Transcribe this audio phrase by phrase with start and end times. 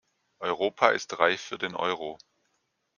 [0.41, 2.17] Europa ist reif für den Euro.